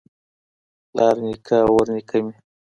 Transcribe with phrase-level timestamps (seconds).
[0.89, 2.33] پلار نیکه او ورنیکه مي